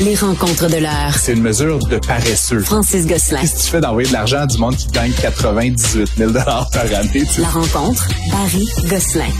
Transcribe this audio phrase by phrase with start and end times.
[0.00, 1.14] Les rencontres de l'heure.
[1.16, 2.60] C'est une mesure de paresseux.
[2.60, 3.40] Francis Gosselin.
[3.40, 6.68] Qu'est-ce que tu fais d'envoyer de l'argent à du monde qui gagne 98 000 par
[6.76, 7.08] année?
[7.12, 7.42] Tu sais?
[7.42, 9.30] La rencontre, Barry Gosselin.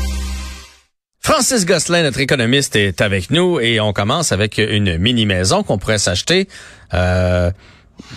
[1.20, 5.98] Francis Gosselin, notre économiste, est avec nous et on commence avec une mini-maison qu'on pourrait
[5.98, 6.48] s'acheter.
[6.92, 7.50] Euh,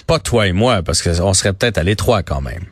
[0.06, 2.66] pas toi et moi, parce qu'on serait peut-être à l'étroit quand même.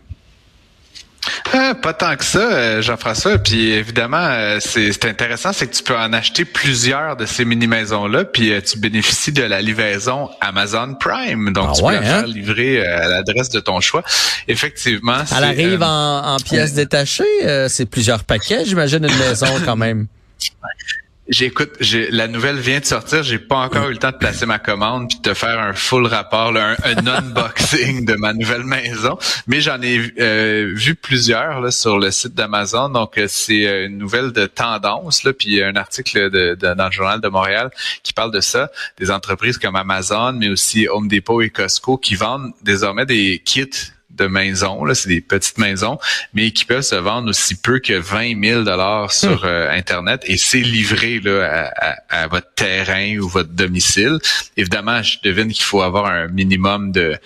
[1.54, 3.38] Euh, pas tant que ça, euh, Jean-François.
[3.38, 8.26] Puis évidemment, euh, c'est intéressant, c'est que tu peux en acheter plusieurs de ces mini-maisons-là,
[8.26, 11.52] puis tu bénéficies de la livraison Amazon Prime.
[11.54, 12.20] Donc, Ah tu ouais, peux la hein?
[12.20, 14.04] faire livrer à l'adresse de ton choix.
[14.48, 15.18] Effectivement.
[15.36, 17.24] Elle arrive euh, en, en pièces détachées.
[17.44, 20.08] euh, c'est plusieurs paquets, j'imagine, une maison quand même.
[21.28, 21.72] J'écoute,
[22.12, 23.24] la nouvelle vient de sortir.
[23.24, 25.74] J'ai pas encore eu le temps de placer ma commande puis de te faire un
[25.74, 29.18] full rapport, là, un, un unboxing de ma nouvelle maison.
[29.48, 32.90] Mais j'en ai euh, vu plusieurs là, sur le site d'Amazon.
[32.90, 36.86] Donc euh, c'est euh, une nouvelle de tendance là, puis un article de, de- dans
[36.86, 37.72] le journal de Montréal
[38.04, 38.70] qui parle de ça.
[39.00, 43.70] Des entreprises comme Amazon, mais aussi Home Depot et Costco qui vendent désormais des kits
[44.18, 45.98] de maisons, là, c'est des petites maisons,
[46.34, 50.38] mais qui peuvent se vendre aussi peu que 20 000 dollars sur euh, Internet et
[50.38, 54.18] c'est livré là, à, à- à votre terrain ou votre domicile.
[54.58, 57.18] Évidemment, je devine qu'il faut avoir un minimum de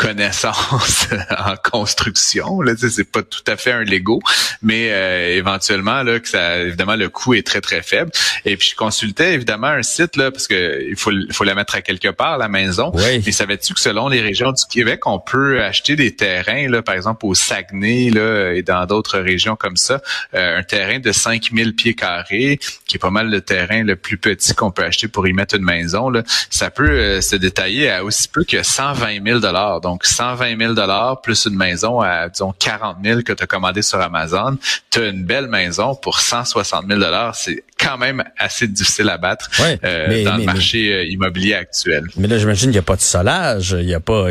[0.00, 2.62] connaissances en construction.
[2.62, 4.20] Là, c'est pas tout à fait un Lego,
[4.62, 8.10] mais euh, éventuellement là que ça, évidemment, le coût est très très faible.
[8.46, 11.54] Et puis je consultais évidemment un site là parce que il faut il faut la
[11.54, 12.90] mettre à quelque part la maison.
[12.94, 13.22] Oui.
[13.24, 16.94] Mais savais-tu que selon les régions du Québec, on peut acheter des terrains là, par
[16.94, 20.00] exemple au Saguenay là et dans d'autres régions comme ça,
[20.34, 24.16] euh, un terrain de 5000 pieds carrés qui est pas mal le terrain le plus
[24.16, 26.22] petit qu'on peut acheter pour y mettre une maison là.
[26.48, 29.82] Ça peut euh, se détailler à aussi peu que 120 000 dollars.
[29.90, 33.82] Donc 120 000 dollars plus une maison à disons 40 000 que tu as commandé
[33.82, 34.56] sur Amazon,
[34.88, 37.34] tu as une belle maison pour 160 000 dollars.
[37.34, 41.04] C'est quand même assez difficile à battre Ouais, euh, mais- dans mais- le marché euh,
[41.06, 42.04] immobilier actuel.
[42.16, 43.76] Mais là, j'imagine qu'il n'y a pas de solage.
[43.80, 44.26] Il y a pas.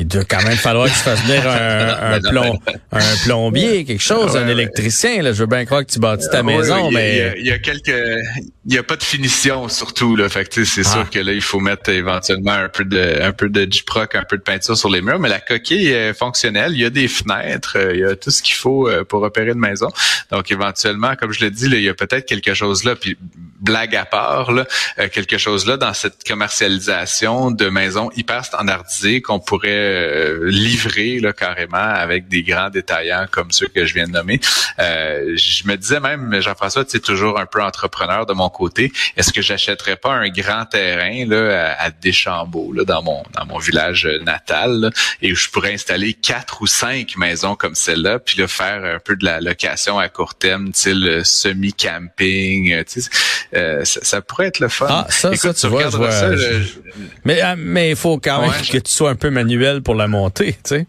[0.00, 2.58] Il doit quand même falloir que tu fasses venir un, un, plomb,
[2.90, 5.22] un plombier, quelque chose, un électricien.
[5.22, 5.32] Là.
[5.32, 7.12] Je veux bien croire que tu bâtis ta Oui, maison, oui, mais.
[7.14, 7.94] il y, a, il y a quelques,
[8.66, 10.28] il y a pas de finition surtout là.
[10.30, 10.92] Fait que tu sais, c'est Ah.
[10.94, 14.24] sûr que là il faut mettre éventuellement un peu de, un peu de J-Proc, un
[14.24, 16.72] peu de peinture sur les murs, mais la coquille est fonctionnelle.
[16.74, 19.22] Il y a des fenêtres, euh, il y a tout ce qu'il faut euh, pour
[19.22, 19.88] opérer une maison.
[20.32, 22.96] Donc éventuellement, comme je le dis, là, il y a peut-être quelque chose là.
[22.96, 23.18] Puis
[23.60, 29.40] blague à part, euh, quelque chose là dans cette commercialisation de maisons hyper standardisées qu'on
[29.40, 34.12] pourrait euh, livrer là carrément avec des grands détaillants comme ceux que je viens de
[34.12, 34.40] nommer.
[34.78, 38.92] Euh, je me disais même, Jean-François, tu es toujours un peu entrepreneur de mon côté.
[39.16, 44.90] Est-ce que j'achèterais pas un grand terrain à, à Deschambault, dans mon village natal,
[45.22, 48.98] et où je pourrais installer quatre ou cinq maisons comme celle-là, puis là faire un
[48.98, 52.84] peu de la location à court terme, style euh, semi-camping.
[52.84, 53.10] tu sais,
[53.54, 54.86] euh, ça, ça pourrait être le fun.
[54.88, 56.64] Ah, ça, ça, tu vois, je vois, ça, je- là,
[57.24, 59.94] Mais ah, mais il faut quand même Ouais, que tu sois un peu manuel pour
[59.94, 60.86] la monter, tu sais.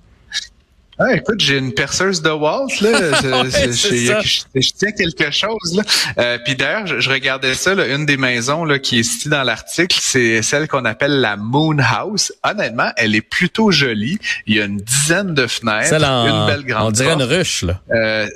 [1.03, 2.91] Ah, écoute, j'ai une perceuse de Walt, là.
[3.21, 4.11] Je,
[4.53, 5.83] Ouais, tiens quelque chose, là.
[6.19, 9.29] Euh, puis d'ailleurs, je, je regardais ça, là, une des maisons là, qui est citée
[9.29, 12.31] dans l'article, c'est celle qu'on appelle la Moon House.
[12.43, 14.19] Honnêtement, elle est plutôt jolie.
[14.45, 17.63] Il y a une dizaine de fenêtres, en, une belle grande on dirait une ruche,
[17.63, 17.81] là.
[17.95, 18.27] Euh,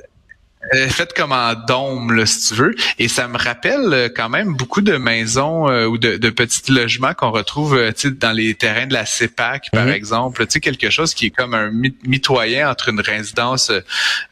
[0.73, 2.73] euh, faite comme en dôme, là, si tu veux.
[2.97, 6.71] Et ça me rappelle euh, quand même beaucoup de maisons euh, ou de, de petits
[6.71, 9.91] logements qu'on retrouve euh, tu sais, dans les terrains de la CEPAC, par Mhm.
[9.93, 10.45] exemple.
[10.47, 13.71] Tu sais, quelque chose qui est comme un mi- mitoyen entre une résidence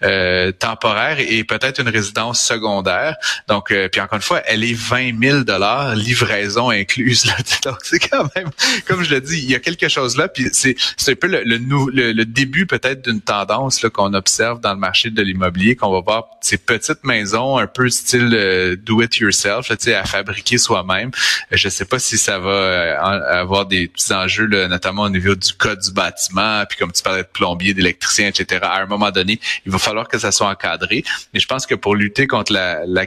[0.03, 3.15] euh, temporaire et peut-être une résidence secondaire.
[3.47, 7.25] Donc, euh, puis encore une fois, elle est 20 000 dollars, livraison incluse.
[7.25, 7.35] Là.
[7.63, 8.49] Donc, c'est quand même,
[8.87, 10.27] comme je le dis, il y a quelque chose là.
[10.27, 14.59] Puis c'est c'est un peu le, le, le, le début peut-être d'une tendance qu'on observe
[14.61, 18.75] dans le marché de l'immobilier, qu'on va voir ces petites maisons un peu style euh,
[18.75, 21.11] do it yourself, là, tu sais, à fabriquer soi-même.
[21.51, 25.09] Euh, Je sais pas si ça va euh, avoir des petits enjeux, là, notamment au
[25.09, 28.59] niveau du code du bâtiment, puis comme tu parlais de plombier, d'électricien, etc.
[28.63, 31.03] À un moment donné, il va falloir que ça soit encadré.
[31.33, 33.05] Mais je pense que pour lutter contre la, la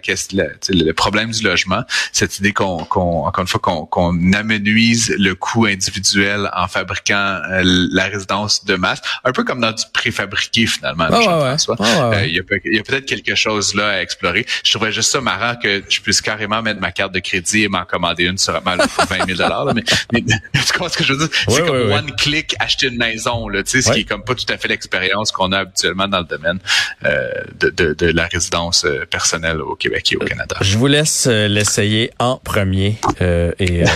[0.69, 5.34] le problème du logement, cette idée qu'on, qu'on encore une fois, qu'on, qu'on amenuise le
[5.34, 10.66] coût individuel en fabriquant euh, la résidence de masse, un peu comme dans du préfabriqué
[10.66, 11.07] finalement.
[11.10, 11.57] Ah, ouais, ouais.
[11.68, 11.77] Ouais.
[11.80, 12.39] Euh, a, y
[12.78, 14.44] a peut-être quelque chose là à explorer.
[14.64, 17.68] Je trouverais juste ça marrant que je puisse carrément mettre ma carte de crédit et
[17.68, 19.82] m'en commander une sur mal pour 20 000 là, mais,
[20.12, 21.36] mais tu comprends ce que je veux dire?
[21.48, 24.34] C'est comme one click acheter une maison, là, tu sais, ce qui est comme pas
[24.34, 26.58] tout à fait l'expérience qu'on a habituellement dans le domaine
[27.04, 27.28] euh,
[27.60, 30.56] de, de, de la résidence euh, personnelle au Québec et au Canada.
[30.60, 33.86] Je vous laisse euh, l'essayer en premier euh, et euh,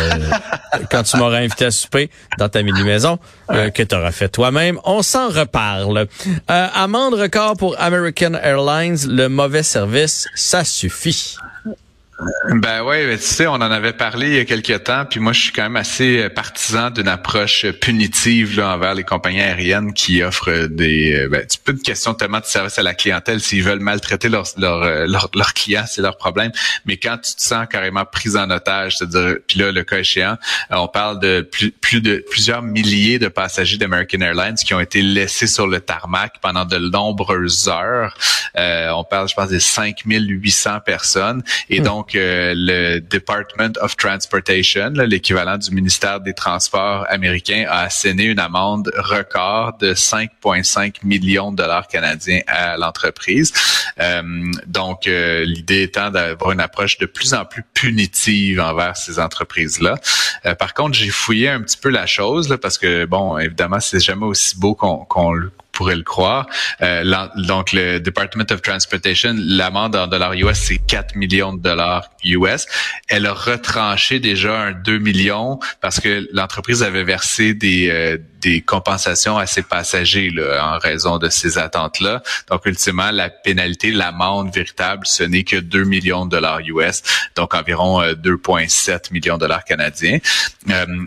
[0.91, 3.19] quand tu m'auras invité à souper dans ta mini-maison
[3.51, 6.07] euh, que tu auras fait toi-même, on s'en reparle.
[6.51, 11.37] Euh, amende record pour American Airlines, le mauvais service, ça suffit.
[12.53, 15.21] Ben ouais, ben, tu sais, on en avait parlé il y a quelques temps, puis
[15.21, 19.95] moi je suis quand même assez partisan d'une approche punitive là, envers les compagnies aériennes
[19.95, 23.41] qui offrent des euh, ben, peu de questions tellement de service à la clientèle.
[23.41, 26.53] S'ils veulent maltraiter leurs leur, leur, leur clients, c'est leur problème.
[26.85, 30.37] Mais quand tu te sens carrément pris en otage, c'est-à-dire, puis là, le cas échéant,
[30.71, 35.03] on parle de plus, plus de plusieurs milliers de passagers d'American Airlines qui ont été
[35.03, 38.17] laissés sur le tarmac pendant de nombreuses heures.
[38.59, 41.43] Euh, on parle, je pense, des 5800 personnes.
[41.69, 41.85] Et hmm.
[42.11, 48.41] Donc, euh, le Department of Transportation, l'équivalent du ministère des Transports américain, a asséné une
[48.41, 53.53] amende record de 5,5 millions de dollars canadiens à l'entreprise.
[54.01, 54.23] Euh,
[54.67, 59.95] donc, euh, l'idée étant d'avoir une approche de plus en plus punitive envers ces entreprises-là.
[60.59, 64.01] par contre, j'ai fouillé un petit peu la chose là, parce que, bon, évidemment, c'est
[64.01, 65.35] jamais aussi beau qu'on qu'on
[65.81, 66.47] pourrait le croire.
[66.83, 72.11] Euh, donc, le Department of Transportation, l'amende en dollars US, c'est 4 millions de dollars
[72.23, 72.67] US.
[73.09, 78.61] Elle a retranché déjà un 2 millions parce que l'entreprise avait versé des, euh, des
[78.61, 82.23] compensations à ses passagers là, en raison de ces attentes-là.
[82.51, 87.03] Donc, ultimement, la pénalité, l'amende véritable, ce n'est que 2 millions de dollars US,
[87.37, 90.19] donc environ 2,7 euh, millions de dollars canadiens.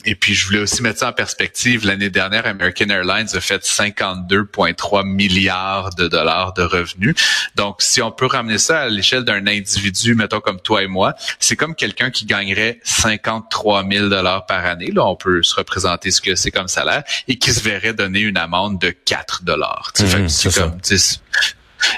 [0.06, 1.86] et puis, je voulais aussi mettre ça en perspective.
[1.86, 7.16] L'année dernière, American Airlines a fait 52 3 milliards de dollars de revenus.
[7.56, 11.14] Donc, si on peut ramener ça à l'échelle d'un individu, mettons comme toi et moi,
[11.40, 14.92] c'est comme quelqu'un qui gagnerait 53 000 dollars par année.
[14.92, 18.22] Là, on peut se représenter ce que c'est comme salaire et qui se verrait donner
[18.22, 19.92] une amende de 4 dollars.
[20.00, 20.78] Mmh, c'est comme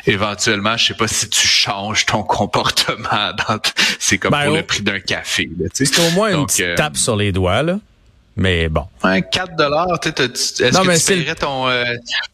[0.06, 3.32] éventuellement, je sais pas si tu changes ton comportement.
[4.00, 5.50] C'est comme ben, pour le prix d'un café.
[5.74, 7.80] C'est au moins une petite euh, tape sur les doigts, là.
[8.38, 8.86] Mais bon.
[9.04, 11.86] Ouais, 4 dollars, tu est-ce que tu paierais ton euh,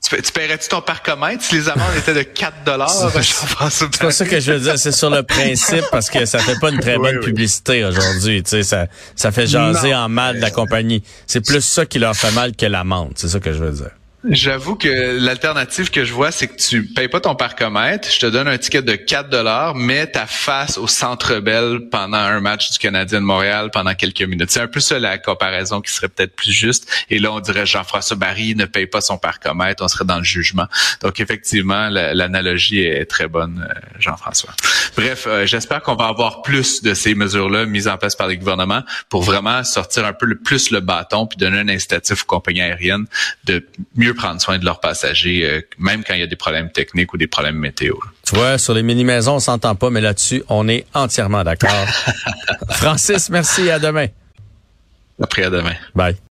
[0.02, 2.90] tu, paierais-tu ton parcomètre si les amendes étaient de 4 dollars
[3.70, 6.60] C'est pas ça que je veux dire, c'est sur le principe parce que ça fait
[6.60, 10.42] pas une très bonne publicité aujourd'hui, tu sais ça ça fait jaser en mal de
[10.42, 11.04] la compagnie.
[11.28, 13.92] C'est plus ça qui leur fait mal que l'amende, c'est ça que je veux dire.
[14.24, 18.28] J'avoue que l'alternative que je vois, c'est que tu payes pas ton parcomètre, je te
[18.28, 22.72] donne un ticket de 4 dollars, mets ta face au Centre Bell pendant un match
[22.72, 24.52] du Canadien de Montréal pendant quelques minutes.
[24.52, 26.88] C'est un peu ça la comparaison qui serait peut-être plus juste.
[27.10, 30.24] Et là, on dirait Jean-François Barry ne paye pas son parcomètre, on serait dans le
[30.24, 30.68] jugement.
[31.02, 34.54] Donc effectivement, l'analogie est très bonne, euh, Jean-François.
[34.96, 38.38] Bref, euh, j'espère qu'on va avoir plus de ces mesures-là mises en place par les
[38.38, 42.28] gouvernements pour vraiment sortir un peu le plus le bâton puis donner un incitatif aux
[42.28, 43.08] compagnies aériennes
[43.46, 43.66] de
[44.12, 47.14] mieux prendre soin de leurs passagers, euh, même quand il y a des problèmes techniques
[47.14, 47.96] ou des problèmes météo.
[48.26, 51.86] Tu vois, sur les mini-maisons, on s'entend pas, mais là-dessus, on est entièrement d'accord.
[52.72, 53.70] Francis, merci.
[53.70, 54.08] À demain.
[55.22, 55.76] Après, à demain.
[55.96, 56.16] Bye.